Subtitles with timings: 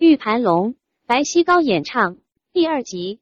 [0.00, 0.76] 玉盘龙，
[1.08, 2.18] 白希高演唱
[2.52, 3.18] 第二集。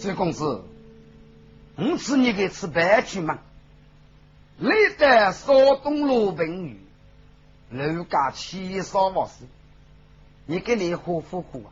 [0.00, 0.64] 周公子，
[1.76, 3.38] 我吃你给吃白去吗？
[4.58, 4.68] 历
[4.98, 6.80] 代少东罗文宇，
[7.70, 9.44] 楼家七少万事，
[10.44, 11.70] 你给你活活活啊！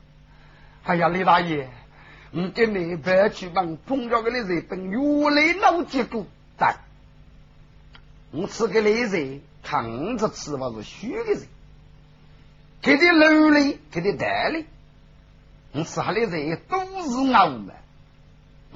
[0.84, 1.68] 哎呀，李大爷，
[2.36, 6.26] 我给你白去忙，碰着个的日本越来老结果，
[6.58, 6.80] 但
[8.30, 11.46] 我吃个的人扛着吃法是虚的人，
[12.82, 14.66] 给的楼里，给的袋里，
[15.72, 17.72] 我吃下的人都是熬嘛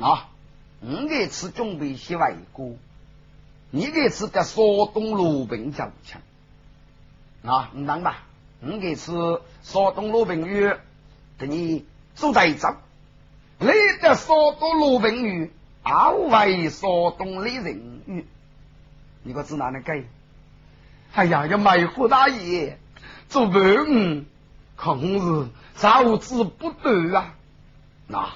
[0.00, 0.30] 啊！
[0.80, 2.72] 我给吃准备些外锅。
[3.70, 4.64] 你给吃个山
[4.94, 6.22] 东罗宾酒枪
[7.44, 8.22] 啊，你当吧？
[8.60, 9.12] 你给吃
[9.62, 10.72] 山东罗宾鱼，
[11.38, 11.84] 给你
[12.14, 12.74] 做带走。
[13.62, 13.66] 你
[14.00, 16.88] 的山东罗宾鱼，二为山
[17.18, 18.26] 东的人鱼，
[19.22, 20.02] 你可知哪能改？
[21.12, 22.78] 哎呀，要卖货大爷
[23.28, 24.24] 做饭，
[24.76, 27.34] 可是招之不得啊！
[28.06, 28.30] 那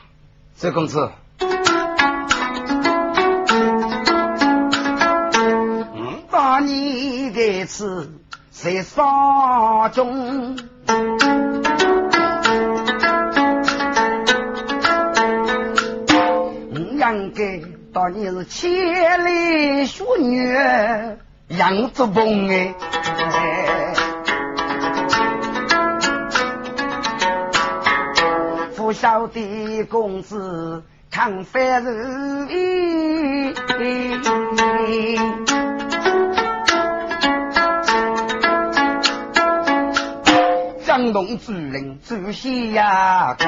[0.58, 1.10] 这公子
[5.94, 6.20] 嗯。
[6.30, 8.12] 把你给吃
[8.50, 10.58] 在沙中，
[17.12, 17.60] 应该
[17.92, 20.48] 当你是千里淑女
[21.48, 22.74] 杨子凤哎，
[28.74, 32.48] 不晓得公子看凡人。
[40.86, 43.46] 江东主人主西呀公，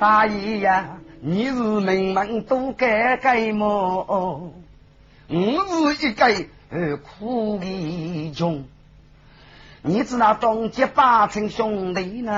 [0.00, 4.50] 大爷呀，你是门门都该改么？
[5.28, 6.26] 我是一个
[6.96, 8.64] 苦的穷，
[9.82, 12.32] 你知那东街八成兄弟呢？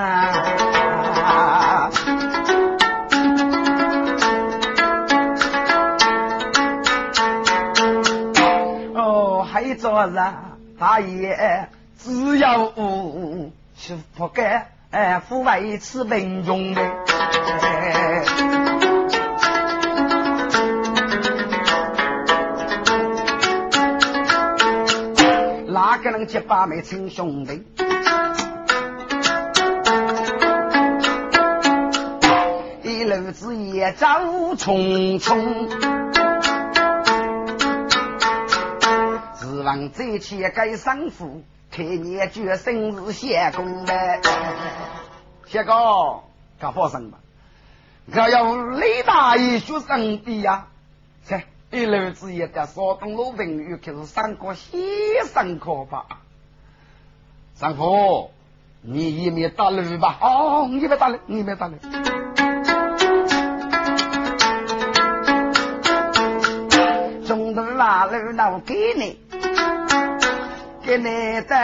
[8.93, 10.35] 哦，还有做啥？
[10.77, 12.73] 大爷，只要
[13.77, 16.81] 去不干，哎，不为吃贫穷的。
[25.67, 27.65] 哪个能结把妹亲兄弟？
[32.83, 34.05] 一路子也走
[34.55, 36.03] 匆匆。
[39.63, 41.41] 望再去改生父，
[41.73, 44.21] 开年决生日谢公呗。
[45.47, 45.73] 谢哥，
[46.59, 47.17] 干发生吧？
[48.13, 50.67] 我要雷大爷学生的呀！
[51.25, 56.05] 切，一楼子也在山东路文宇开始上课，先上课吧。
[57.55, 58.29] 上课，
[58.83, 60.19] 你一面打雷吧？
[60.21, 61.77] 哦，你别打雷，你别打雷。
[67.25, 69.22] 中途拉路闹给你。
[70.93, 71.55] 给你的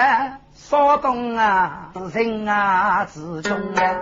[0.56, 3.95] 骚动啊，人啊自中啊，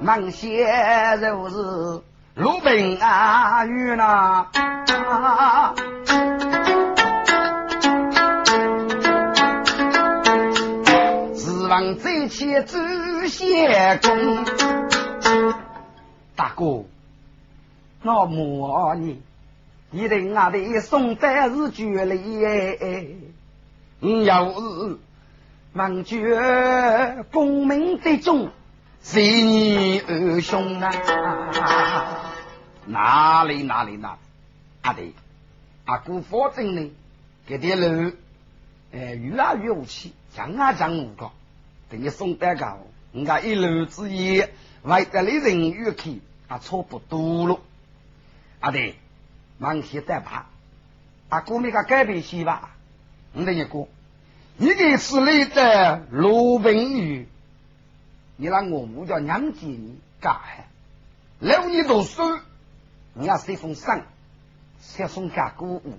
[0.00, 0.66] 忙些
[1.20, 1.56] 就是
[2.34, 4.46] 鲁宾啊，与那
[11.34, 14.46] 指望这些知些功。
[16.40, 16.86] 大哥，
[18.02, 19.20] 我骂你，
[19.90, 23.06] 你的俺的宋代是绝里哎，
[23.98, 24.98] 你要是
[25.74, 28.48] 忘绝功名的中，
[29.02, 32.32] 谁你二兄啊？
[32.86, 34.18] 哪里哪里哪里？
[34.80, 35.14] 阿弟，
[35.84, 36.90] 阿姑保证呢，
[37.46, 38.12] 给点路，
[38.92, 41.32] 哎，越来越武气，讲啊讲五个，
[41.90, 42.78] 等你宋代搞，
[43.12, 44.54] 人家一路之夜，
[44.84, 46.22] 为得你人越去。
[46.50, 47.60] 啊，差不多了，
[48.58, 48.96] 阿弟，
[49.58, 50.46] 忙些再爬，
[51.28, 52.70] 阿哥那个改变些吧。
[53.32, 53.86] 我跟你讲，
[54.56, 57.28] 你给吃了的罗宾鱼，
[58.34, 60.64] 你让我母叫娘接你干哈？
[61.38, 62.40] 留你读书，
[63.14, 63.86] 你要随封信，
[64.80, 65.98] 先送家姑姑。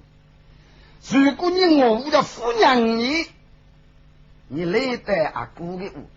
[1.09, 3.25] 如果你我母叫抚养你，
[4.50, 6.09] 你来得阿姑的屋，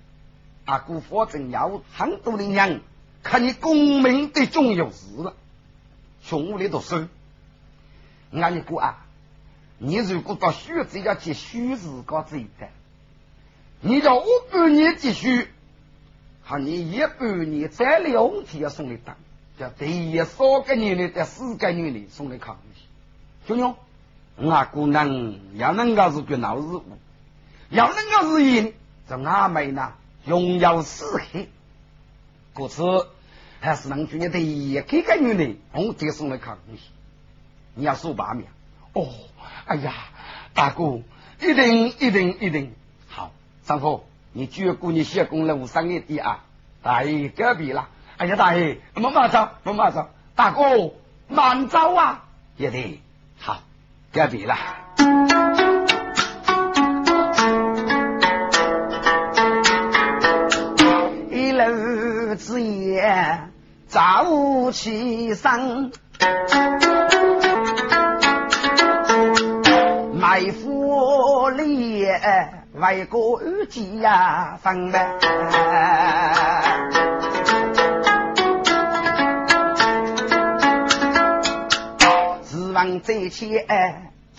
[0.65, 2.81] 阿姑反正要很多的娘。
[3.25, 5.35] 看你功名的重要事了，
[6.23, 7.09] 穷里读书，
[8.31, 9.07] 俺你哥啊，
[9.79, 12.69] 你如果到徐子要去徐子搞这一单，
[13.81, 15.49] 你叫我半年积蓄，
[16.45, 19.17] 和你一半年再两天送你当，
[19.59, 22.83] 叫第一三个月里在四个月里送你康熙。
[23.49, 23.77] 兄弟，
[24.37, 26.83] 我姑娘要能够是个闹事物，
[27.71, 28.75] 要能够是因，
[29.09, 29.95] 这阿妹呢，
[30.27, 31.49] 拥有四黑，
[32.55, 32.83] 故此
[33.61, 36.81] 还是能去你的一个女人，我再送你康熙。
[37.75, 38.47] 你要数八秒
[38.93, 39.09] 哦。
[39.67, 39.93] 哎呀，
[40.55, 41.01] 大哥，
[41.41, 42.73] 一定一定一定
[43.09, 43.33] 好。
[43.65, 46.45] 三夫，你绝顾你谢公路上一点啊！
[46.83, 47.89] 大爷隔壁了。
[48.19, 50.09] 哎呀，大爷，慢慢走，慢慢走。
[50.37, 50.93] 大哥，
[51.29, 52.25] 慢走啊！
[52.57, 53.01] 一定
[53.39, 53.63] 好，
[54.13, 54.84] 隔壁了。
[62.65, 63.41] 夜，
[63.87, 65.93] 早起身。
[70.21, 72.07] 为夫立
[72.73, 73.41] 为国
[74.01, 75.07] 家分呗，
[82.45, 83.67] 指望这些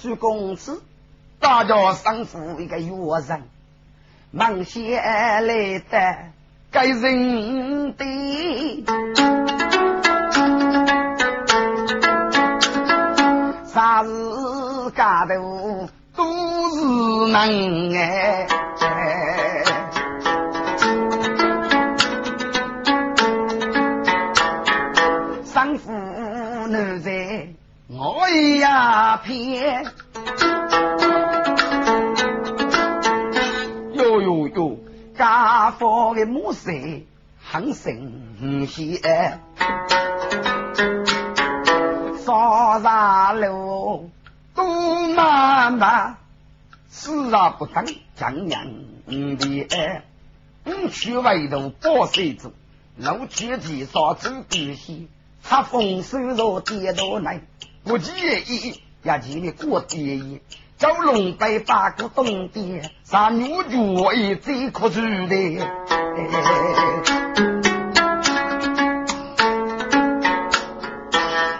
[0.01, 0.81] 朱公子，
[1.39, 2.91] 大家生父一个约
[3.27, 3.43] 人，
[4.31, 6.17] 忙些来的
[6.75, 8.03] 该人的，
[13.65, 14.09] 啥日
[14.93, 15.87] 干头？
[16.17, 16.25] 都
[16.71, 18.45] 是能哎，
[25.45, 25.93] 生父
[26.67, 27.47] 难在
[27.87, 28.27] 我
[28.59, 29.85] 呀偏，
[35.85, 36.71] 我的母色
[37.39, 39.39] 很神奇哎，
[42.25, 44.09] 上山路。
[44.55, 46.17] 都妈妈，
[46.87, 47.85] 死而不等，
[48.15, 48.65] 将娘
[49.05, 50.05] 的爱，
[50.63, 52.53] 五去外头报水子，
[52.95, 55.09] 路去地上走必须，
[55.43, 57.41] 插风收入跌到来，
[57.83, 60.39] 不介意，也见你过第一，
[60.77, 65.67] 叫龙背八个冬天，三女主也最可住的。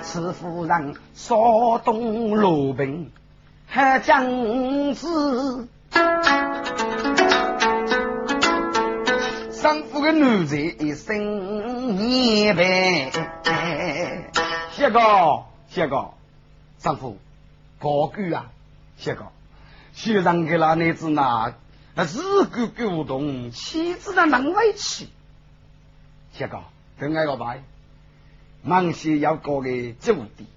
[0.01, 0.95] 此夫人。
[1.15, 3.11] 少东罗平
[3.65, 5.67] 还将子，
[9.51, 13.11] 生父的女子一生年白。
[14.73, 16.11] 谢哥，谢哥，
[16.77, 17.17] 丈夫
[17.79, 18.51] 高举啊，
[18.97, 19.27] 谢哥，
[19.93, 21.55] 学生给那女子那
[21.95, 25.07] 日久久动，妻子那能委屈。
[26.33, 26.63] 谢哥，
[26.99, 27.63] 等挨个拜，
[28.63, 29.69] 忙些要过个
[29.99, 30.47] 酒店。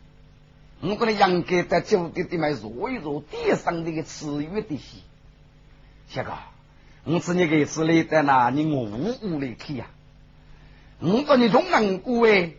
[0.81, 5.03] 我跟你杨哥在酒店里面坐一坐，地上那个吃鱼的戏，
[6.09, 6.33] 小哥，
[7.05, 9.87] 我吃你个吃嘞在那，你我无无的去呀？
[11.01, 12.53] 我跟你从难过哎，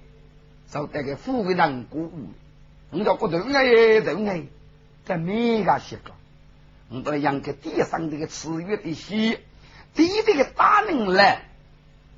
[0.71, 2.09] 就带个富贵难过，
[2.91, 4.43] 我叫不动哎，动哎，
[5.09, 6.11] 在每个小哥，
[6.89, 9.39] 我跟你杨哥地上这个吃鱼的戏，
[9.95, 11.45] 地这个大人来，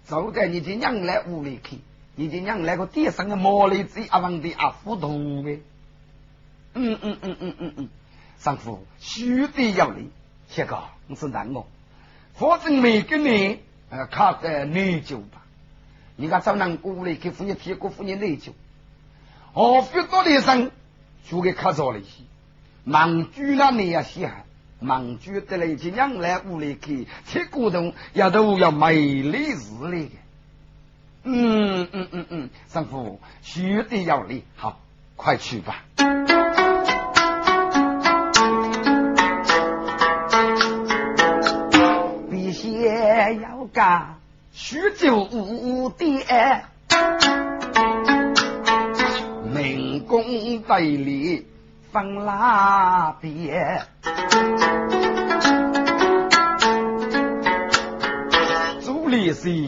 [0.05, 1.79] 就在你的娘来屋里去，
[2.15, 5.07] 你的娘来个地上的毛栗子阿王的阿糊涂
[5.41, 5.51] 的。
[6.73, 7.89] 嗯嗯嗯嗯嗯嗯，
[8.41, 10.09] 丈夫须得要礼，
[10.49, 11.65] 谢哥，你是难我，
[12.33, 15.45] 反正每个人呃靠在内疚吧。
[16.17, 18.51] 你看找南姑来给妇女提过妇女内疚，
[19.53, 20.71] 哦，许多的生
[21.23, 22.07] 就给卡着了些，
[22.83, 24.43] 忙住那你也稀罕，
[24.79, 30.11] 忙住得来就让来屋里去，铁骨头也都要美丽日丽。
[31.23, 34.79] 嗯嗯嗯嗯，丈夫须得要礼，好，
[35.15, 35.83] 快去吧。
[42.31, 44.15] 必先要干
[44.51, 46.25] 许久无爹，
[49.53, 50.23] 民工
[50.63, 51.45] 队里
[51.91, 53.81] 分拉别，
[58.79, 59.67] 朱律师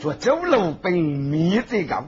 [0.00, 2.06] 做酒楼兵面子高，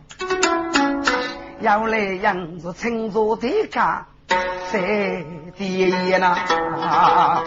[1.60, 4.06] 要来养着青州的家
[4.72, 5.22] 在
[5.58, 7.42] 爹呐。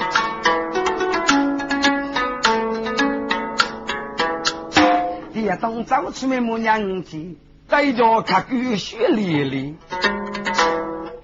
[5.34, 7.36] 一动早出门母娘子，
[7.67, 9.79] 在家看狗血淋淋。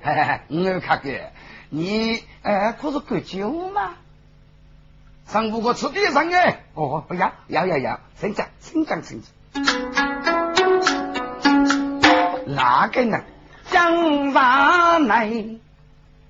[0.06, 1.10] 我看狗，
[1.70, 3.96] 你呃可是喝酒吗？
[5.28, 9.32] 上不过吃地上哎，哦，不要，要要要，请讲，请讲，请讲。
[12.46, 13.24] 那个呢？
[13.72, 15.26] 江上来，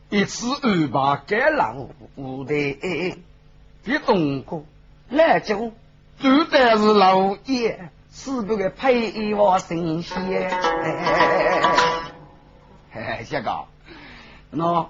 [0.09, 1.75] 一次二八该老
[2.15, 2.53] 五的
[3.83, 4.63] 别东哥
[5.09, 5.73] 来就
[6.21, 10.49] 绝对是老爷，是不个配我神仙。
[12.95, 13.67] 哎，小高，
[14.53, 14.87] 喏，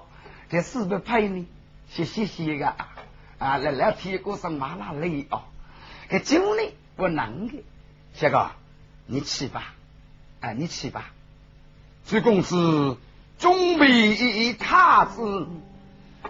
[0.48, 1.46] 这是不配呢？
[1.90, 2.68] 谢谢谢个
[3.38, 5.42] 啊，来来提过是麻辣累哦，
[6.08, 6.62] 这酒呢
[6.94, 7.64] 不能的，
[8.14, 8.52] 小高，
[9.06, 9.74] 你去吧，
[10.40, 11.10] 啊，你去吧，
[12.06, 12.96] 这公司。
[13.38, 15.46] 准备卡子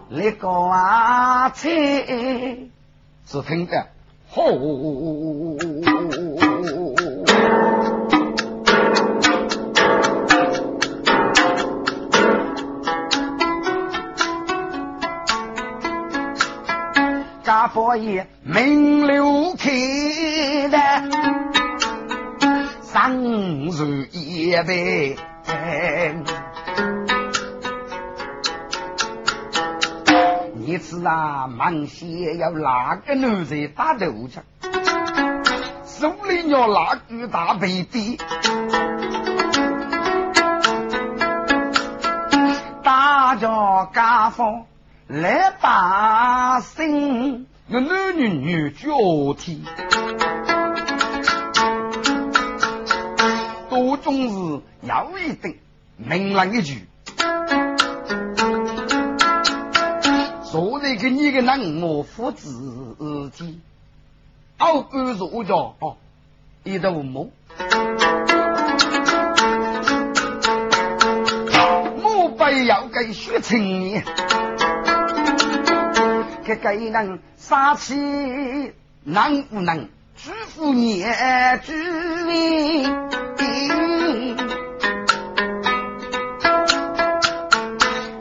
[0.08, 1.70] 那个啊车，
[3.24, 3.86] 只听得
[4.28, 4.58] 吼，
[17.66, 20.78] 家佛爷名流开的，
[22.80, 25.16] 三日一杯。
[30.64, 34.38] 一次啊，忙些要哪个女人打头去？
[35.84, 38.16] 手里要拿个大背背，
[42.84, 44.62] 大家家坊
[45.08, 49.60] 来把声，那男女女交替，
[53.68, 55.52] 多种是要一等，
[55.96, 56.86] 明朗一句。
[60.44, 63.60] 昨日给你个人我父子己，
[64.58, 65.96] 傲骨弱脚哦，
[66.62, 67.26] 一头毛，
[72.00, 74.02] 莫非要给血情你？
[76.46, 78.72] 这个人杀气
[79.02, 81.02] 能不能祝福你
[81.64, 82.86] 之命？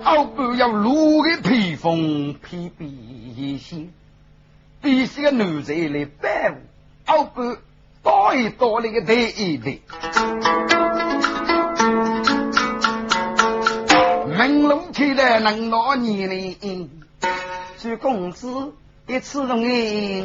[0.04, 1.76] 傲骨要路的披。
[1.76, 3.92] 风披鼻息，
[4.82, 6.56] 鼻息个男子来摆舞，
[7.06, 7.56] 傲骨
[8.02, 9.82] 倒一倒那个抬一抬，
[14.36, 16.58] 门路开的能拿你呢？
[17.78, 18.74] 朱公子
[19.08, 20.24] 一次容易，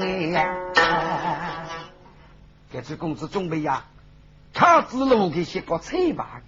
[2.70, 3.84] 给朱公子准备呀，
[4.54, 6.42] 他子路给写个彩吧，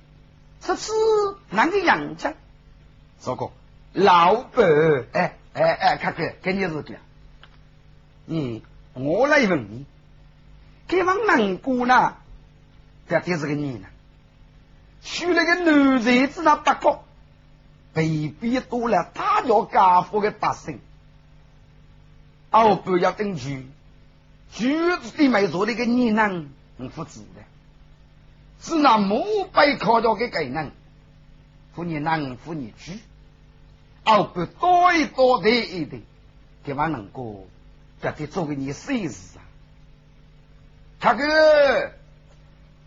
[0.60, 0.92] 这次
[1.50, 2.34] 哪个样子？
[3.18, 3.52] 糟糕。
[3.92, 4.64] 老板，
[5.12, 7.02] 哎哎哎，看看，给你是这样。
[8.24, 8.62] 你
[8.94, 9.84] 我来问你，
[10.88, 12.14] 这帮南姑呢？
[13.08, 13.88] 这第是个你呢？
[15.02, 17.00] 娶了个男人子那八个，
[17.92, 20.80] 被逼多了，他叫家父的百姓，
[22.52, 23.66] 哦，不要等去，
[24.52, 26.44] 橘子的没做那个你呢？
[26.76, 27.42] 你不知的，
[28.60, 30.70] 是那母辈靠着给给人，
[31.74, 33.00] 妇女男，妇女娶。
[34.04, 36.02] 哦，不多一多的一点，
[36.64, 37.46] 对方能够
[38.00, 39.42] 绝对做给你试试啊！
[40.98, 41.92] 他哥，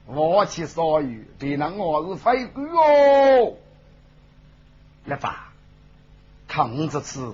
[0.06, 3.56] 我去烧鱼，别人我是飞官哦。
[5.06, 5.54] 来吧，
[6.48, 7.34] 看我这次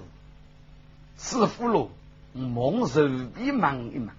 [1.18, 1.90] 师傅喽，
[2.34, 4.16] 忙随便忙一忙，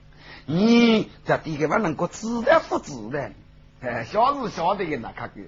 [0.47, 3.35] 你这地个方能够自然不自然？
[3.81, 5.41] 哎，小是晓得的那他哥，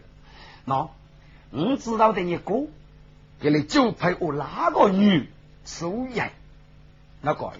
[0.66, 0.88] 喏，
[1.50, 2.66] 你知道的你哥。
[3.40, 5.28] 给你就配我哪个女
[5.66, 6.30] 出人？
[7.20, 7.52] 那个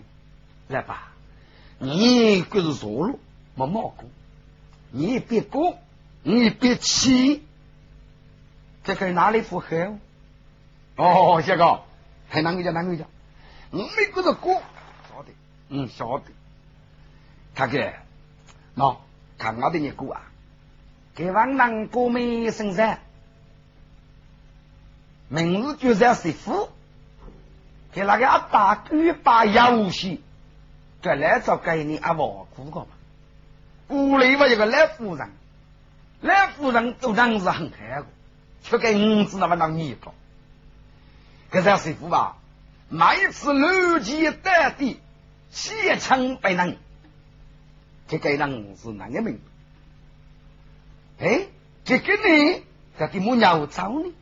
[0.69, 1.13] 来吧，
[1.79, 3.19] 你可是错了，
[3.55, 4.09] 没冒过，
[4.93, 5.77] 你别过，
[6.23, 7.45] 你别气，
[8.85, 9.99] 这个哪里符合？
[10.97, 11.81] 哦，小哥，
[12.29, 13.05] 还哪个叫哪个叫？
[13.71, 14.63] 我没觉得过，
[15.71, 16.25] 晓得，嗯，晓得。
[17.55, 17.79] 他哥，
[18.77, 18.97] 喏，
[19.39, 20.23] 看我的你过啊，
[21.15, 23.01] 给王南过没生产。
[25.29, 26.69] 明日就是要媳妇，
[27.93, 30.23] 给那个阿大哥把游戏，
[31.03, 32.87] 这来找给你阿王姑个嘛。
[33.89, 35.31] 屋里嘛有个赖夫人，
[36.21, 38.07] 赖夫人做人是很开个，
[38.63, 40.13] 却给五子那么当你个。
[41.51, 42.37] 这要媳妇吧，
[42.89, 45.01] 每次乱七八地，
[45.55, 46.77] 血枪被人，
[48.09, 49.41] 这个人是哪个命？
[51.19, 51.47] 哎，
[51.85, 52.63] 这个呢，
[52.99, 54.13] 这怎么鸟找呢？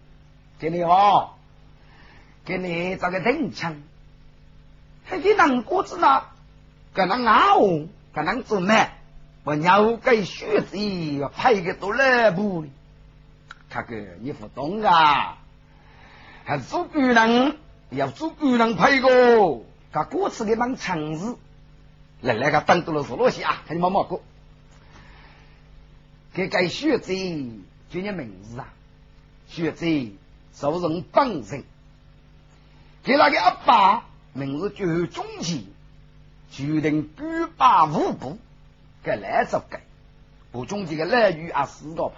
[0.59, 1.31] 给你哦，
[2.45, 3.77] 给你找个定枪，
[5.05, 6.25] 还给能果子呢？
[6.93, 8.91] 可能啊哦，可能做咩？
[9.45, 10.79] 我鸟给血子
[11.19, 12.67] 要拍个多来步，
[13.71, 15.39] 他个你不懂啊？
[16.45, 17.57] 还做工人
[17.91, 21.37] 要做工人拍个，他果子给帮强子，
[22.21, 23.63] 来来个等到了什么西啊？
[23.67, 24.21] 看你毛毛哥，
[26.33, 27.13] 给改血子，
[27.91, 28.69] 叫你名字啊，
[29.49, 29.87] 血子。
[30.55, 31.65] 受人本人，
[33.03, 35.67] 给那个阿爸名字叫中吉，
[36.51, 38.39] 决定举把五步，
[39.03, 39.81] 给来着改。
[40.51, 42.17] 我中吉的来语啊，四个吧，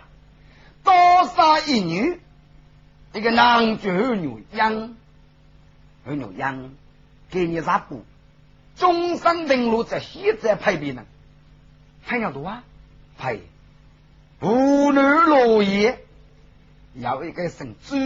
[0.82, 0.92] 多
[1.28, 2.20] 杀一女，
[3.12, 4.96] 一个男就二女养，
[6.04, 6.72] 二女养，
[7.34, 8.04] 给你啥补？
[8.76, 11.04] 中山登陆在西在派别呢？
[12.02, 12.62] 还要多啊？
[13.18, 13.38] 派
[14.40, 16.04] 无女落叶，
[16.94, 17.96] 要一个姓朱，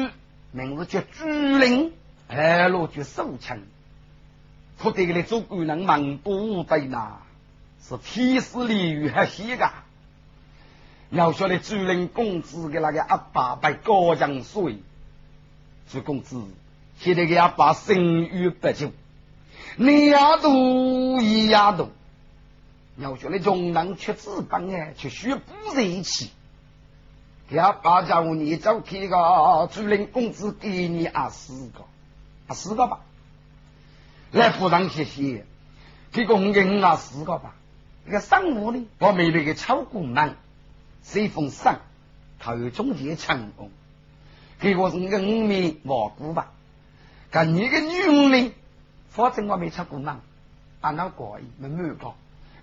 [0.50, 1.92] 名字叫朱灵，
[2.26, 3.62] 二路就守城，
[4.78, 7.18] 不得的做官能忙不对呐，
[7.82, 9.70] 是天时地利还些个。
[11.10, 14.78] 要晓得朱灵公子的那个阿爸被高将税，
[15.90, 16.42] 朱公子
[16.98, 18.90] 现在给阿爸生育不久。
[19.76, 21.90] 你丫头，一丫头，
[22.96, 26.30] 要学的穷人吃纸板哎，去学不在一起。
[27.50, 31.84] 要把家务你走去个主人工资给你啊四个，
[32.46, 33.00] 啊四个吧，
[34.32, 35.46] 来服上谢谢，
[36.12, 37.54] 给个五个啊四个吧。
[38.04, 40.36] 那个上午呢，我没那个超工人，
[41.02, 41.80] 随风上，
[42.38, 43.70] 他有中介成功，
[44.60, 46.52] 给我是五米蘑菇吧。
[47.30, 48.52] 跟你个女呢？
[49.08, 50.20] 反正我没出过门，
[50.80, 52.14] 俺那过没没过。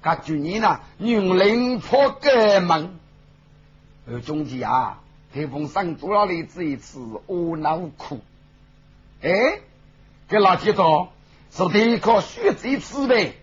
[0.02, 3.00] 他去年呢，用灵破革门，
[4.08, 5.02] 而中间啊，
[5.34, 8.22] 台风上多了来这一次我恼苦。
[9.22, 9.60] 哎，
[10.28, 11.10] 给老铁说，
[11.50, 13.36] 是第一颗血贼吃呗，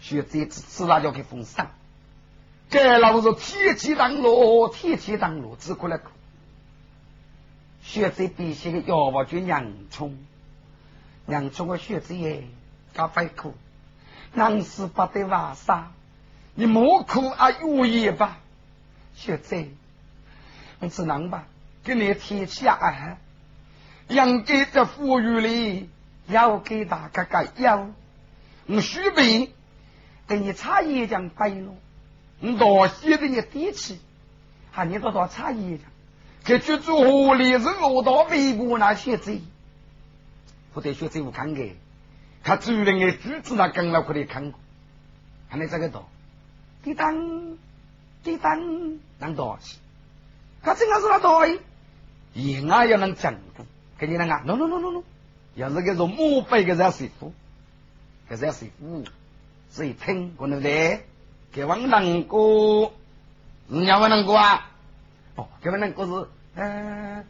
[0.00, 1.70] 血贼吃吃那叫给封上。
[2.70, 6.10] 这老是天气当路，天气当路，只过来苦。
[7.82, 10.16] 血贼必须的要不就洋葱。
[11.26, 12.44] 让中国学子耶，
[12.94, 13.54] 搞快苦，
[14.34, 15.90] 难死不得瓦沙，
[16.54, 18.38] 你莫苦啊，愿意吧？
[19.14, 19.64] 学子，
[20.80, 21.46] 你只能吧？
[21.82, 23.18] 给你天气啊，
[24.08, 25.90] 养给这富裕里，
[26.26, 27.88] 要给大家个要，
[28.66, 29.52] 我许备
[30.26, 31.74] 给你茶叶浆白了，
[32.40, 33.98] 我多些给你底气，
[34.70, 35.80] 还你多少茶叶浆？
[36.44, 39.40] 这居住河里是我到北部那些子。
[40.74, 41.68] 不得学这我看个，
[42.42, 44.60] 他主人的举止那跟了可以看过，
[45.48, 46.06] 看你这个多，
[46.82, 47.56] 滴当
[48.24, 49.78] 滴当能多少？
[50.62, 51.58] 他这个是那多哎，
[52.32, 53.64] 也俺要能讲过，
[53.98, 55.02] 给你那个，no no no no no，
[55.54, 57.32] 要是个说母辈个在媳妇，
[58.28, 59.04] 个在媳妇，
[59.70, 61.00] 所以听可能的，
[61.52, 62.92] 给王能过，
[63.68, 64.70] 人家王能过啊，
[65.36, 67.24] 哦，给王能过是，嗯，哦。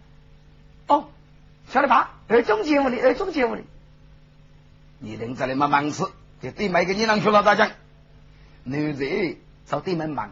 [1.74, 2.12] 晓得吧？
[2.28, 3.62] 二中节目的，二中节目的，
[5.00, 6.04] 你等着来嘛忙事，
[6.40, 7.72] 就对每个女人去了大讲，
[8.62, 10.30] 男人找对门忙，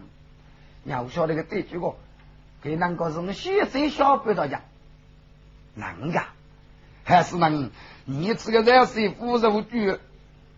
[0.84, 1.96] 要晓得个对这个，
[2.62, 4.60] 给那个是我们学生小辈大讲，
[5.74, 6.26] 能噶？
[7.02, 7.72] 还是能？
[8.04, 9.98] 你这个热水壶肉具，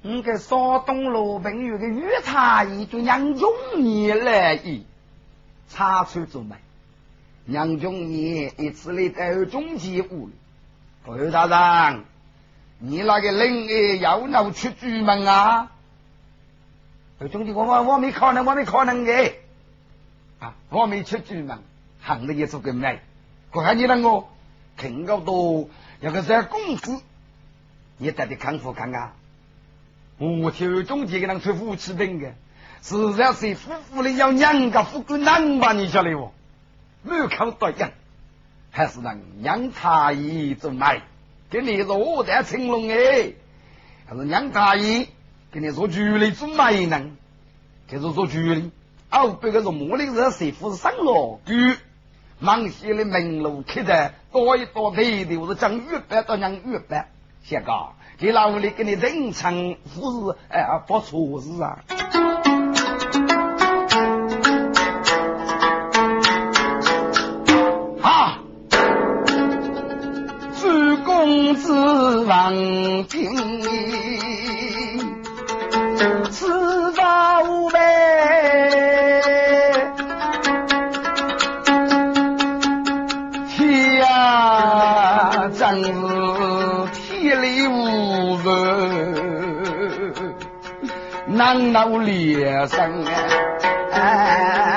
[0.02, 3.50] 你给山东罗平有个御茶艺，就杨中
[3.82, 4.84] 年来一
[5.70, 6.60] 茶出做卖，
[7.46, 10.28] 让中年一次来带二中节目。
[11.06, 11.46] 侯大
[11.90, 12.04] 人，
[12.78, 15.70] 你那个人哎，要闹出主门啊？
[17.30, 19.32] 兄弟，我我我没可能，我没可能的
[20.38, 20.54] 啊！
[20.70, 21.58] 我没出主门，
[22.00, 23.00] 行的也做个没。
[23.52, 24.24] 我看你那个
[24.78, 25.68] 挺高多，
[26.00, 27.02] 有个在公司，
[27.98, 29.12] 你得的康复看看。
[30.16, 32.32] 我听中介给人出夫妻病的，
[32.80, 35.74] 实在是夫妇的要两个富贵男吧？
[35.74, 36.32] 你晓得不？
[37.02, 37.90] 没有看到样。
[38.76, 41.00] 还是让娘茶姨做买，
[41.48, 43.34] 给你说在青龙哎，
[44.04, 45.06] 还是娘茶姨
[45.52, 47.00] 给你做主力做买呢？
[47.86, 48.72] 给是做主力，
[49.12, 51.76] 哦，别个是茉莉热水壶上了句，
[52.40, 57.08] 忙些的门路开的多一多对的，我是讲月白到讲月白，
[57.44, 62.23] 谢哥，给老屋里给你人称护士哎，不错事啊。
[72.44, 72.52] 王
[73.04, 73.32] 平，
[76.30, 77.78] 此法无辈，
[83.48, 85.90] 天呀，真是
[86.92, 88.52] 天理无人，
[91.28, 93.06] 难道烈生
[93.90, 94.73] 啊？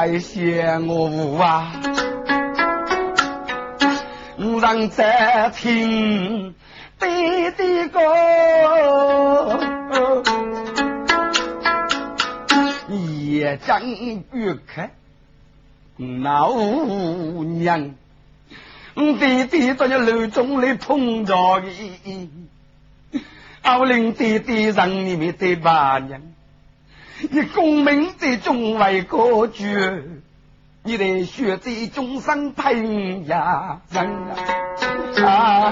[0.00, 1.72] 来谢我啊！
[4.62, 6.54] 让在听
[6.98, 8.00] 悲的歌，
[12.88, 13.82] 也将
[14.30, 14.90] 不开，
[15.98, 16.50] 老
[17.42, 17.94] 娘，
[18.94, 22.30] 弟弟在楼中里碰着你，
[23.60, 26.22] 奥令弟弟让你们的八娘，
[27.28, 29.62] 你功名在中为国主，
[30.82, 34.06] 你的血在终生平呀人
[35.26, 35.70] 啊！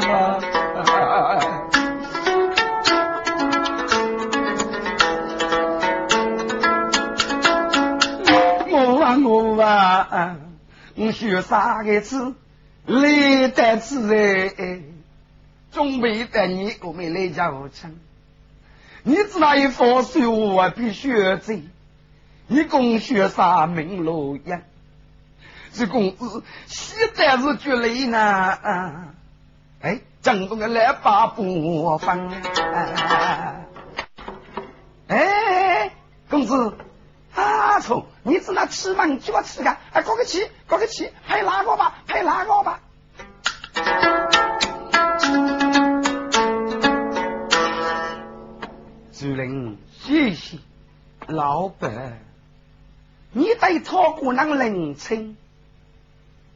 [8.70, 10.36] 我啊，
[10.96, 12.34] 我学啥个字，
[12.86, 14.80] 来得字哎，
[15.72, 17.96] 准备等你我们来教成。
[19.08, 21.54] 你知道一放手我必学走，
[22.46, 24.60] 你共学啥名路呀？
[25.72, 28.18] 这公子现在是绝累呢。
[29.80, 32.30] 哎，正宗的来把不放。
[35.06, 35.90] 哎，
[36.28, 36.76] 公子。
[37.34, 37.80] 啊！
[37.80, 39.06] 错，你只那吃嘛？
[39.06, 41.94] 你叫我吃个，哎，过个气，过个气，配哪个吧？
[42.06, 42.67] 配哪个吧？
[51.80, 52.18] 老板。
[53.32, 55.36] 你对托姑娘冷清，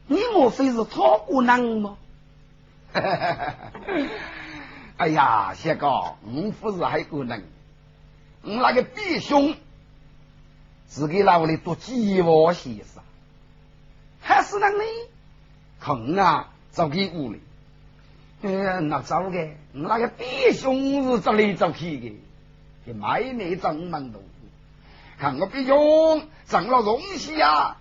[0.06, 1.96] 你莫非是托姑娘吗？
[4.96, 5.88] 哎呀，谢哥，
[6.22, 7.40] 我不是还姑娘，
[8.42, 9.54] 我那个弟兄。
[10.88, 13.02] 是给老里做鸡窝先生，
[14.20, 14.76] 还是那你
[15.82, 16.50] 空啊？
[16.70, 17.40] 走给屋里，
[18.42, 22.20] 嗯，那走的，那个弟兄是走来走去的，
[22.84, 24.22] 给买那张门路，
[25.22, 27.76] 看我弟兄挣了东西呀，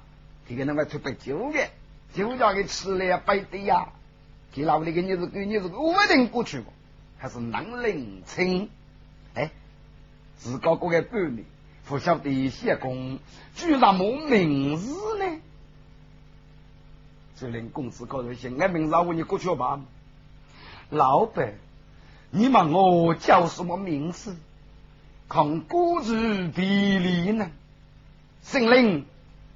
[0.48, 1.70] 这个那么出白酒的，
[2.14, 3.94] 酒家给吃了白的呀，
[4.54, 6.72] 给老里给你是给你是固定过去不？
[7.18, 8.70] 还是能领清？
[9.34, 9.50] 哎，
[10.38, 11.44] 自个过个半年。
[11.88, 13.18] 不晓得谢公
[13.56, 15.42] 居然没名字呢？
[17.38, 19.82] 就连公子高头写俺名字，我你过去吧。
[20.92, 21.56] 老板，
[22.30, 24.38] 你问我叫什么名字？
[25.32, 27.50] 抗古子比例呢？
[28.42, 29.06] 姓林，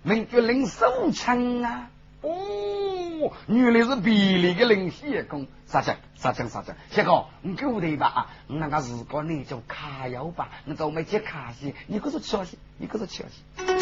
[0.04, 1.90] 名叫林守强啊。
[2.22, 5.46] 哦，原来是比例的林谢公。
[5.68, 13.75] 啥讲啥讲啥讲，谢哥，你给我的吧，我那个如果你叫卡药吧，你都没接卡西，你可是吃西，你可是吃西。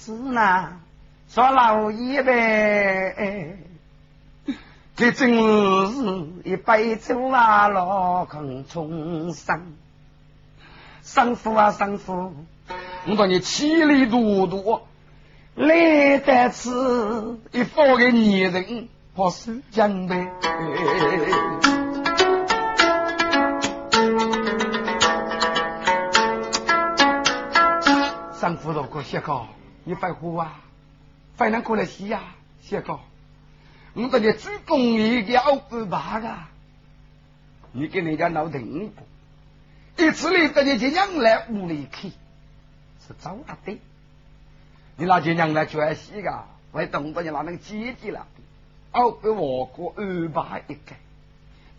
[0.00, 0.80] 令公司呢，
[1.28, 3.58] 说老一辈。
[4.96, 9.74] 这真是一杯酒啊，老坑重生，
[11.02, 12.34] 生父啊生父，
[13.06, 14.80] 我说你千里嘟嘟
[15.54, 20.26] 来得此，一方个女人不是江北。
[28.38, 29.48] 生父如果写稿，
[29.90, 30.60] 你快活啊，
[31.36, 32.22] 快能过来写呀，
[32.62, 33.00] 写稿。
[33.94, 36.44] 我这里主公一个奥布巴噶，
[37.72, 42.10] 你给人家闹停过，一次里这里就娘来屋里去，
[43.04, 43.80] 是早啊的。
[44.96, 48.28] 你那些娘来全洗个，为等到你拿那能姐姐了，
[48.92, 50.94] 奥布我过二八一个，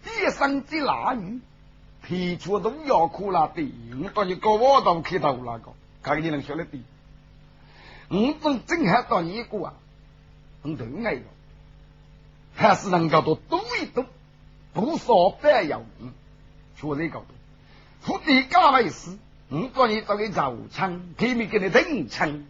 [0.04, 1.40] 地上的腊鱼，
[2.04, 5.72] 皮出都要苦了的，我到你搞我都去到那个，
[6.04, 6.78] 看你能晓得的。
[8.12, 9.74] 我正正还到你过啊，
[10.62, 11.24] 很疼爱个。
[12.54, 14.06] 还是人家多赌一赌，
[14.74, 16.12] 不少白有嗯，
[16.76, 17.28] 确实搞多。
[18.02, 19.18] 府地干为事，
[19.50, 22.44] 五个人都给造枪，拼命给你顶枪。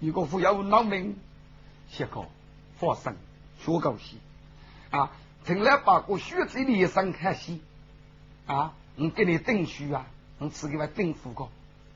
[0.00, 1.16] 如果富有脑命，
[1.90, 2.26] 写个
[2.78, 3.14] 发生
[3.60, 4.18] 学高戏
[4.90, 5.12] 啊，
[5.44, 7.62] 成了把个学子里生开戏
[8.46, 10.06] 啊，我给你顶书啊，
[10.38, 11.48] 我赐给我顶副个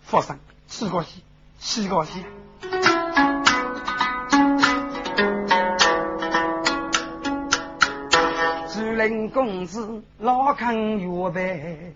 [0.02, 1.22] 发生四个戏，
[1.59, 2.24] 四个戏。
[9.00, 11.94] 林公子老看月白，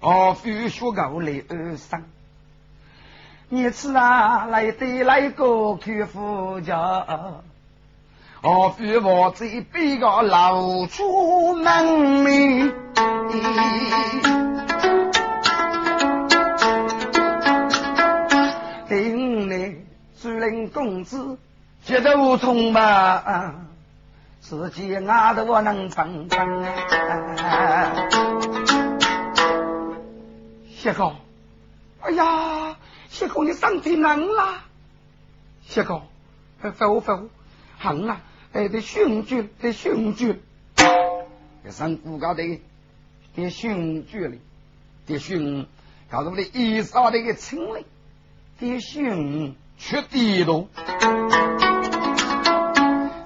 [0.00, 2.02] 何须学高来二生？
[3.48, 7.06] 你此啊来得来个看夫家，
[8.42, 12.72] 何须我这边个老出门里？
[18.88, 19.76] 听你
[20.20, 21.38] 朱林公子
[21.84, 23.54] 觉得无从吧？
[24.42, 26.64] 自己阿的我能成成。
[30.74, 31.14] 谢哥，
[32.00, 32.76] 哎呀，
[33.08, 34.64] 谢哥你身体能啦？
[35.62, 35.84] 谢。
[35.84, 36.02] 哥，
[36.60, 37.22] 发发发
[37.78, 38.20] 行啊，
[38.52, 40.42] 哎得训句，得训句，
[41.64, 42.42] 这上骨高的
[43.36, 44.40] 得训句哩，
[45.06, 45.68] 得训
[46.10, 47.86] 搞什么的衣裳的个清理，
[48.58, 50.66] 得训缺地道，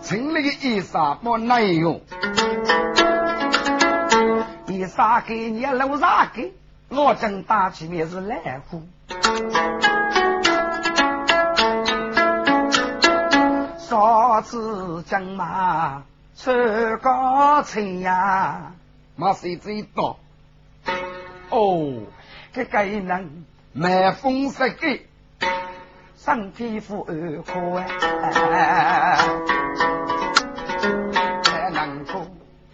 [0.06, 2.00] 清理个衣裳不耐用，
[4.68, 6.52] 衣裳给你老啥给？
[6.90, 8.84] 我正打起面是来乎。
[13.78, 16.04] 少子将马
[16.36, 16.52] 出
[17.02, 18.74] 高城呀，
[19.16, 20.18] 马谁知道？
[21.50, 21.92] 哦，
[22.52, 25.00] 这个人卖风色的，
[26.16, 27.80] 身体肤二可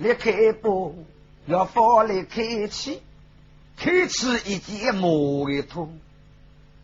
[0.03, 1.07] 够离开步，
[1.47, 3.01] 要放离开气。
[3.77, 5.88] 开启一件毛的土，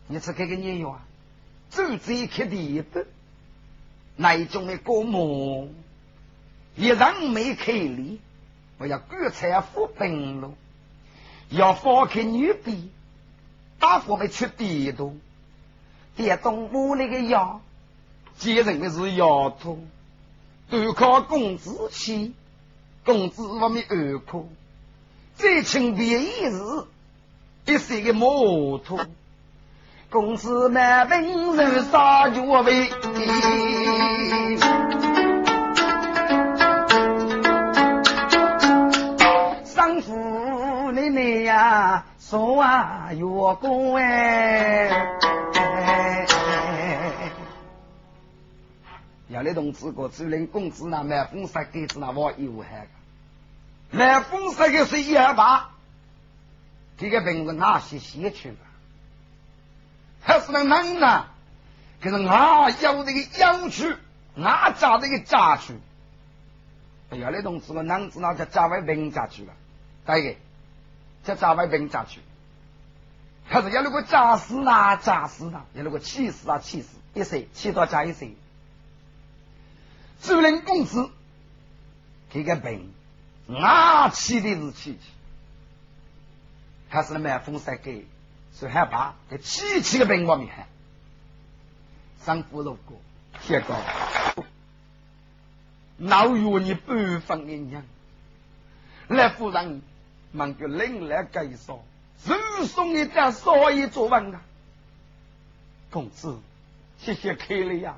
[0.07, 1.05] 你是这个年月啊？
[1.69, 3.05] 走这开地步，
[4.15, 5.67] 那一种的过毛，
[6.75, 8.19] 一人没开力，
[8.79, 10.55] 我要割菜扶本路，
[11.49, 12.89] 要放开女婢，
[13.79, 15.15] 大夫们出地图，
[16.17, 17.61] 电动屋里的药，
[18.37, 19.77] 接人的是丫头，
[20.69, 22.33] 都靠工资起，
[23.05, 24.49] 工资我们二苦。
[25.35, 26.59] 再请别一日，
[27.65, 28.99] 一是个摩托，
[30.09, 32.89] 公司满本人杀脚位，
[39.63, 43.23] 商夫奶奶呀，说啊月
[43.61, 44.89] 工哎，
[49.29, 52.87] 要那同志个主人工资那满分杀给子那我有害。
[53.91, 55.69] 来风色的是一二八，
[56.97, 58.57] 这个病是哪些先去的？
[60.21, 61.27] 还是那能呢？
[62.01, 63.95] 可是俺要这个养去，
[64.35, 65.73] 俺家这个家去。
[67.09, 69.53] 哎呀，那同志我能知道叫家外病家去了，
[70.05, 70.39] 对个，
[71.23, 72.21] 叫家外病家去。
[73.47, 78.35] 还是要那个家死啊，家死啊，要那个气死啊，气死，一岁气到家一岁。
[80.51, 81.09] 人公子，
[82.31, 82.91] 这个病。
[83.47, 84.99] 俺气的是气气，
[86.87, 88.05] 还是买风扇给，
[88.53, 90.67] 是害怕这气气的病我们害。
[92.23, 92.99] 上不如过，
[93.47, 93.75] 结果
[95.97, 97.83] 哪有你半分的娘？
[99.07, 99.81] 来夫人
[100.31, 101.83] 忙就领来介绍，
[102.23, 104.41] 赠送一点少爷作文啊。
[105.89, 106.37] 公子，
[106.99, 107.97] 谢谢开了呀，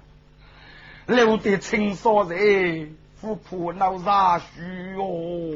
[1.05, 2.95] 留得青少人。
[3.21, 5.53] 富婆闹啥虚哦？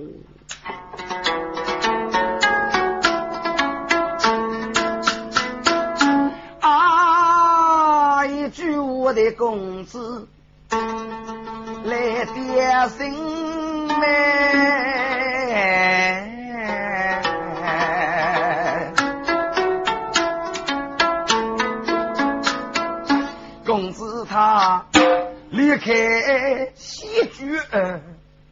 [6.62, 8.25] 啊！
[8.27, 10.27] 一句我的公子
[10.69, 14.03] 来点心嘞，
[25.65, 26.71] 离开。
[26.75, 28.01] 一句儿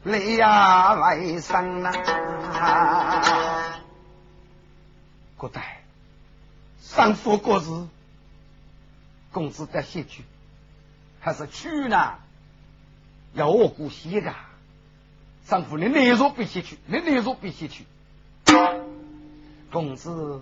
[0.03, 3.79] 泪呀来生啊！
[5.37, 5.83] 古代
[6.81, 7.69] 上说过是
[9.31, 10.23] 公子在写句，
[11.19, 12.15] 还是去呢？
[13.33, 14.33] 要我姑写的。
[15.45, 17.85] 上夫你内若必写去，你内若必写去。
[19.71, 20.41] 公子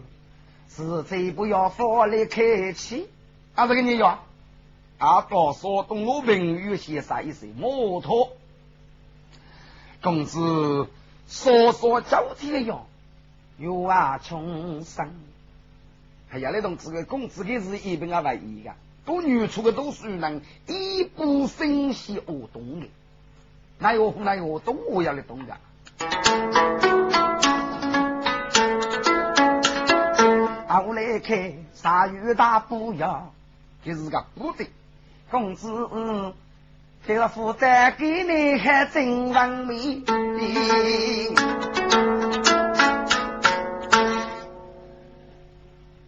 [0.70, 3.10] 是最不要放来客气，
[3.56, 4.24] 啊，这个你要。
[5.02, 8.34] 阿到说东我名誉先生一岁摩托，
[10.00, 10.88] 公子
[11.28, 12.86] 说说交天要
[13.58, 15.12] 有啊重生，
[16.30, 22.86] 哎呀，那种这个公子给是一本啊万一个，都女出的都是能一步生息我懂的，
[23.80, 25.58] 那有那有懂我要的懂的，
[30.68, 33.34] 啊我来看鲨鱼大不要，
[33.84, 34.70] 这是个不对。
[35.32, 35.72] 公子，
[37.08, 40.04] 这个负担给你还真完美。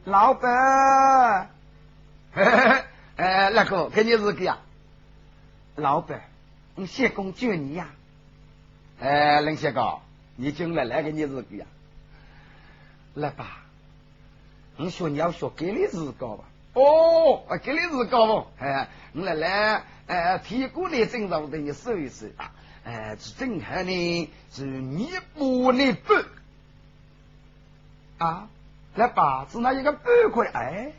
[0.03, 1.49] 老板，
[3.15, 4.57] 哎，那个肯定是个呀？
[5.77, 6.21] 老板，
[6.75, 7.87] 你谢公救你呀？
[8.99, 10.01] 哎，林谢高，
[10.35, 11.65] 你进来来给你是个呀？
[13.13, 13.63] 来吧，
[14.75, 16.43] 你说你要说给你是个吧？
[16.73, 18.47] 哦，给你是个不？
[18.59, 18.87] 哎。
[19.15, 22.51] 我来来，呃，提过来正常的你收一收啊，
[22.83, 26.25] 呃，是正好呢，是弥补那半
[28.17, 28.49] 啊，
[28.95, 30.93] 来把子那一个半块，哎，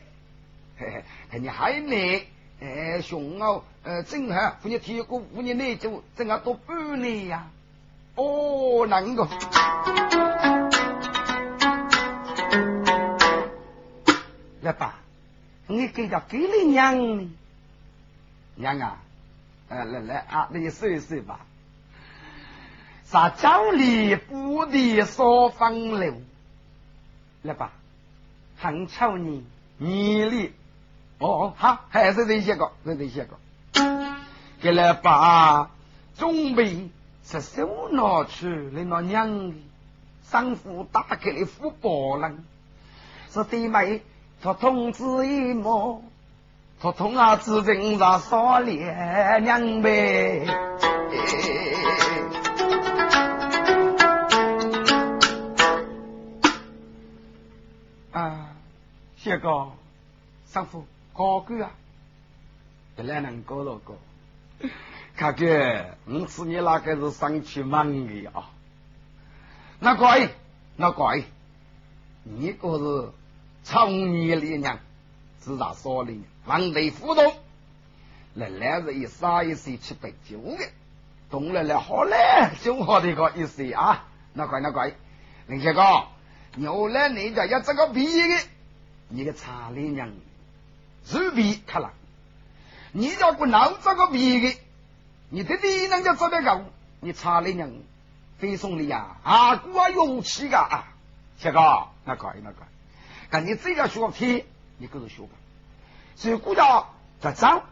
[0.77, 2.25] 嘿嘿，看你还内，
[2.61, 7.49] 哎，熊哦，呃，正好妇女提过五年内就正好多半年呀。
[8.15, 9.27] 哦，能够。
[14.61, 15.01] 来吧，
[15.67, 17.29] 你给他给了娘呢？
[18.55, 18.97] 娘啊，
[19.69, 21.39] 呃，来来啊，你试一试吧。
[23.05, 26.13] 啥叫里不的说风流？
[27.43, 27.71] 来吧，
[28.57, 29.43] 很丑你，
[29.77, 30.53] 你里
[31.19, 33.37] 哦，好，还是这些个，是这些个。
[34.61, 35.69] 给来把
[36.17, 36.89] 准备
[37.23, 39.55] 是手拿去，你那娘的，
[40.29, 42.31] 丈夫打开的副包了，
[43.31, 44.01] 是弟妹。
[44.41, 46.03] 他通知一幕，
[46.79, 50.45] 他通啊，知人上少连娘呗。
[58.11, 58.49] 啊，
[59.17, 59.71] 谢哥，
[60.51, 61.71] 丈夫高官啊，
[62.97, 63.95] 原来能高了高。
[65.17, 65.45] 看哥，
[66.05, 68.51] 我知你那个是上去忙的啊。
[69.79, 70.29] 那怪，
[70.75, 71.23] 那怪，
[72.23, 73.09] 你可是。
[73.65, 74.77] 从你力量，
[75.39, 77.33] 自大少林，王队副动，
[78.35, 80.69] 仍然是以三一岁七百九的，
[81.31, 84.05] 动了了好嘞，就好的一个一岁啊！
[84.33, 84.93] 那怪那怪，
[85.47, 85.81] 林先哥，
[86.57, 88.43] 牛来你家要这个皮的，
[89.09, 90.11] 你个查理娘，
[91.03, 91.91] 是皮看了，
[92.91, 94.59] 你要不闹这个皮的，
[95.29, 96.65] 你的力量就做得够，
[96.99, 97.71] 你查理娘
[98.37, 100.93] 非送你呀，啊，我勇气个啊，
[101.39, 102.67] 先哥，那怪那怪。
[103.35, 104.45] 看你这个学题，
[104.77, 105.29] 你跟着学吧。
[106.15, 106.85] 所以国家
[107.19, 107.63] 在涨，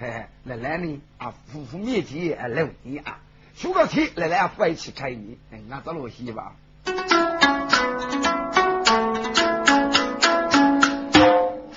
[0.00, 3.18] 嘿嘿，来来呢啊，夫妇面前啊留你啊，
[3.54, 5.36] 学个题来来不一起开你，
[5.68, 6.54] 那这罗西吧。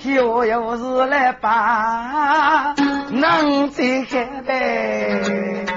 [0.02, 2.72] 就又是来把
[3.10, 5.75] 能这个呗。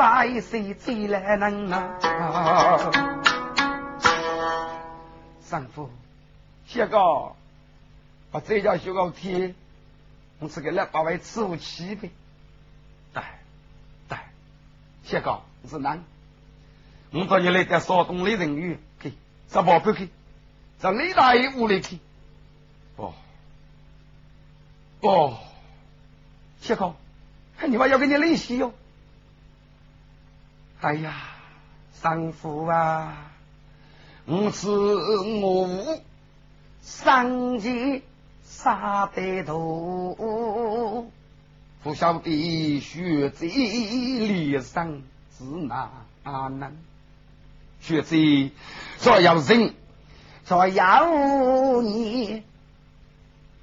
[0.00, 1.98] 啥一岁最来能啊？
[5.46, 5.90] 丈夫，
[6.66, 7.34] 谢哥，
[8.30, 9.54] 把这家修个天，
[10.38, 12.10] 我是给来把位伺候起呗。
[13.12, 13.22] 对
[14.08, 14.16] 对，
[15.04, 16.02] 谢哥是男，
[17.10, 19.12] 我到你来点少东的人员去，
[19.48, 20.08] 上宝贝去，
[20.80, 21.98] 上李大爷屋里去。
[22.96, 23.12] 哦
[25.02, 25.36] 哦，
[26.62, 26.94] 谢哥，
[27.58, 28.72] 看你妈要给你利息哟。
[30.82, 31.12] 哎呀，
[32.00, 33.32] 丈夫啊，
[34.24, 35.68] 我是我
[36.80, 38.02] 上级
[38.42, 41.10] 杀得头，
[41.82, 45.02] 不晓得学在脸上
[45.36, 45.90] 是哪
[46.24, 46.72] 能？
[47.82, 48.16] 学在
[48.96, 49.74] 做要人，
[50.46, 52.42] 做要你，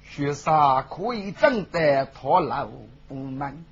[0.08, 2.68] 学啥可以挣得拖老
[3.08, 3.64] 不门，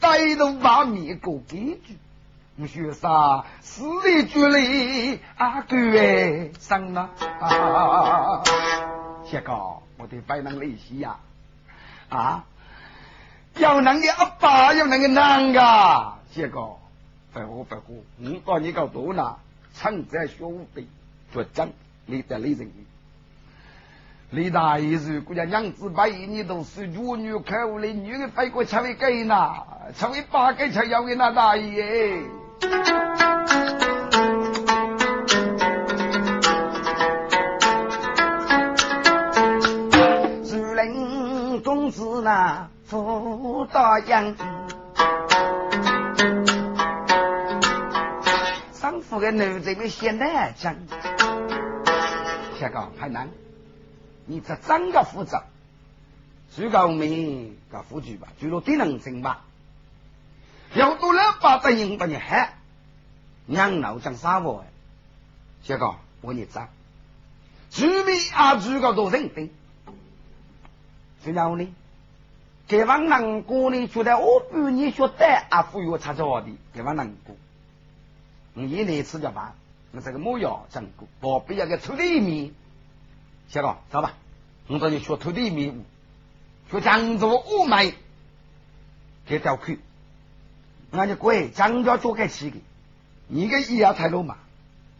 [0.00, 1.96] 带头把面过几句。
[2.56, 3.44] 我学啥？
[3.60, 8.42] 死里绝里阿哥哎，生了啊！
[9.24, 9.52] 谢哥，
[9.96, 11.16] 我的白能利息呀
[12.08, 12.44] 啊！
[13.56, 16.76] 要能的阿爸，要能的男噶，谢哥，
[17.32, 19.36] 白活白活，我把你搞多了，
[19.74, 20.88] 趁在兄弟
[21.32, 21.72] 绝真，
[22.06, 22.70] 你得理人。
[24.30, 29.64] 李大爷是国家娘子百你都是女女开悟的女的，飞过吃为给呐，
[29.96, 32.22] 吃为八给吃要给那大爷。
[40.44, 44.34] 树林公子那福大洋，
[48.72, 50.74] 上府的女子们现在讲，
[52.58, 53.28] 下个海南，
[54.24, 55.42] 你这整个负责，
[56.50, 59.44] 最高明个副局吧，就说低能行吧。
[60.74, 62.54] 要多了把这人把你害，
[63.46, 64.64] 娘老讲啥话？
[65.62, 66.68] 小哥，我你讲，
[67.70, 69.50] 除非啊，诸个都认定，
[71.22, 71.72] 最后呢，
[72.66, 77.36] 给往难过呢，觉得我比你学得啊，富有差着的，给往难过。
[78.52, 79.54] 你一年吃就饭，
[79.92, 82.52] 我这个木药整过，我不要个土地米。
[83.48, 84.14] 小哥，走吧，
[84.66, 85.82] 我这就学土地米，
[86.70, 87.94] 学江州五梅，
[89.26, 89.80] 给条去。
[90.94, 92.56] 俺就鬼，张家做个起的，
[93.28, 94.36] 你个一要太路嘛，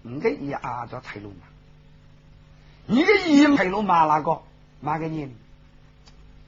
[0.03, 1.47] 你个一啊叫太路嘛，
[2.87, 4.43] 你个一太路嘛那个，
[4.81, 5.35] 哪个你？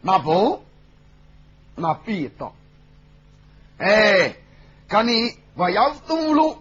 [0.03, 0.65] 那不，
[1.75, 2.55] 那必到。
[3.79, 4.37] 哎，
[4.89, 6.59] 看你我要堵路，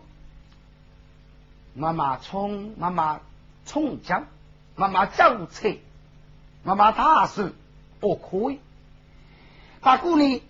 [1.74, 3.22] 妈妈冲，妈妈
[3.66, 4.28] 冲江，
[4.76, 5.78] 妈妈交车，
[6.64, 7.54] 妈妈打算
[8.00, 8.60] 不可以。
[9.82, 10.44] 大姑呢，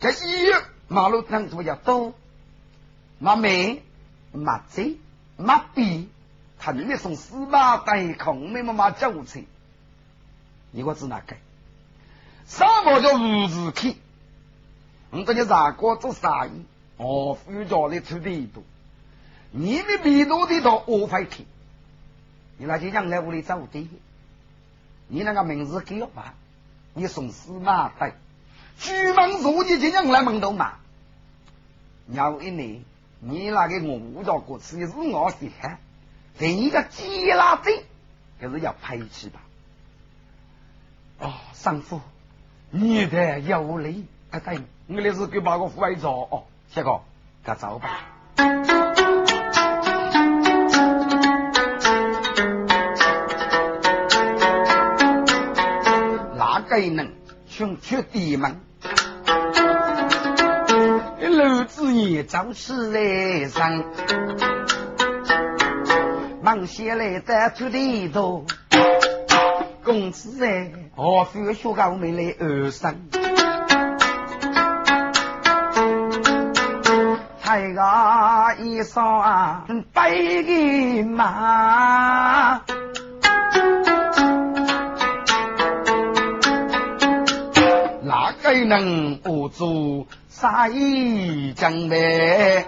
[0.00, 0.54] 这一月
[0.90, 2.14] 马路上怎么叫多？
[3.20, 3.80] 妈妹、
[4.32, 4.96] 妈姐、
[5.36, 6.08] 妈逼，
[6.58, 9.40] 他你送司马带空没妈妈交车，
[10.72, 11.36] 你我只哪个？
[12.48, 13.96] 什么叫无字去？
[15.10, 16.50] 我这你啥哥做啥意？
[16.96, 18.64] 哦，副家的出的多，
[19.52, 21.46] 你们比多的多，我会去。
[22.58, 23.88] 你那就将来屋里找的，
[25.06, 26.34] 你那个名字给我吧，
[26.94, 28.14] 你送司马带，
[28.80, 30.72] 举门入你就将来门头嘛。
[32.08, 32.82] 要一年，
[33.20, 35.78] 你那个我家过去是我的汉，
[36.38, 37.70] 第一个鸡拉的，
[38.40, 39.40] 可是要赔起吧？
[41.18, 42.00] 哦，上父。
[42.70, 44.56] 你的有理，啊对，
[44.86, 47.00] 我那是给把个怀着哦，谢哥，
[47.44, 48.06] 他走吧。
[56.36, 57.12] 哪个能
[57.48, 58.58] 穷出地门？
[61.40, 63.82] 楼子也早起来上，
[66.42, 68.44] 忙些来在土地头。
[69.82, 73.08] 公子哎，哦，非学高没来二生，
[77.42, 79.64] 才个一双
[79.94, 82.60] 白的马，
[88.02, 90.06] 哪个能不做
[90.40, 92.66] 杀一将呗？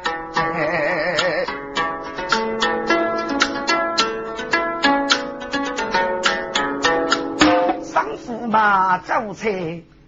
[8.50, 9.48] 马走车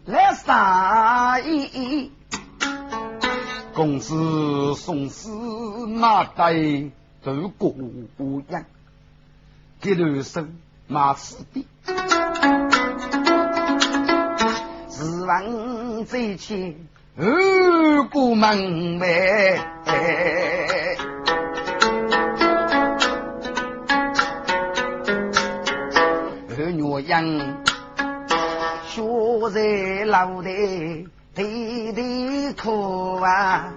[0.05, 2.13] 来杀一，
[3.73, 5.31] 公子送死
[5.87, 6.53] 马带
[7.23, 7.75] 走过
[8.51, 8.67] 样，
[9.81, 10.45] 给头手
[10.87, 11.67] 马死的，
[14.89, 16.75] 自问这前
[17.17, 19.07] 二过门外，
[26.57, 27.63] 二女人。
[28.89, 29.01] 学
[29.51, 30.51] 在老的
[31.35, 33.73] 地地哭啊，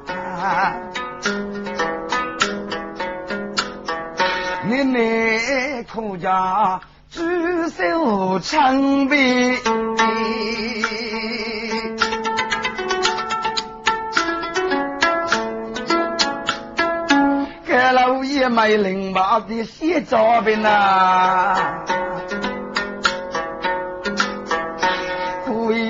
[4.68, 7.22] 奶奶哭家举
[7.70, 9.58] 手枪毙，
[18.38, 21.84] 给老爷买零八的洗澡饼啊。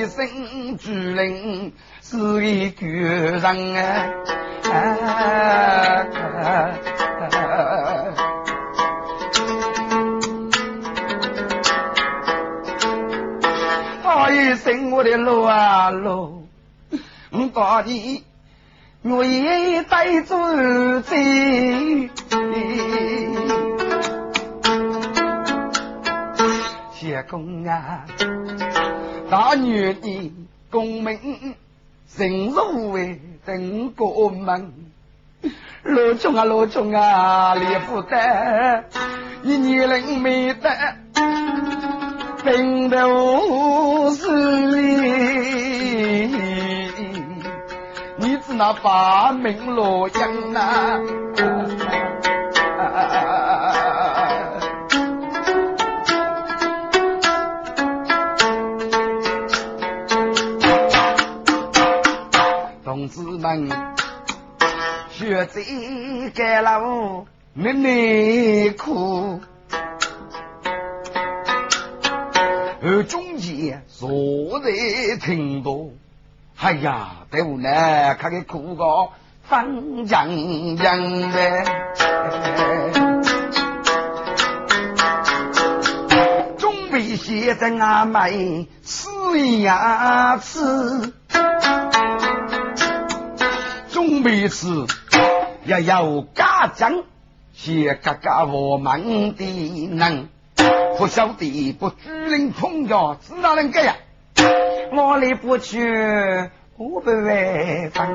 [0.07, 3.43] 生主人是一个人
[3.75, 4.05] 啊！
[14.03, 16.47] 他一生我的路啊路，
[17.31, 18.23] 我到底
[19.09, 21.11] 我也带着走。
[26.91, 28.03] 谢公啊！
[29.29, 30.33] 大女的
[30.69, 31.55] 功名，
[32.13, 34.73] 成如为等过门。
[35.83, 38.83] 罗中啊罗中啊，离不得，
[39.43, 40.69] 一年零没得，
[42.43, 43.86] 病得无
[48.57, 50.99] 那把命落阳呐。
[62.83, 63.69] 同志们，
[65.11, 65.61] 学在
[66.33, 69.39] 街路妹妹哭，
[72.81, 74.71] 而中间坐在
[75.21, 75.71] 听到，
[76.59, 79.09] 哎呀，对我呢，看个苦个
[79.43, 81.63] 翻江江的，
[86.57, 89.09] 准备写在阿妹死
[89.59, 90.61] 牙齿。
[93.89, 94.85] 总每次
[95.65, 97.03] 也有家长
[97.53, 100.29] 写格格我们的人，
[100.97, 103.95] 不晓得不举人通家，只哪能个呀？
[104.93, 105.79] 我来不去，
[106.77, 108.05] 我不会分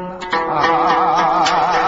[0.48, 1.81] 啊。